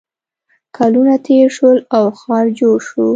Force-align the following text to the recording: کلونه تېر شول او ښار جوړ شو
کلونه 0.77 1.15
تېر 1.25 1.47
شول 1.55 1.77
او 1.97 2.05
ښار 2.19 2.45
جوړ 2.59 2.77
شو 2.89 3.05